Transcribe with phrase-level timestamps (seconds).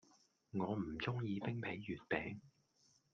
[0.53, 2.39] 我唔鍾意冰皮月餅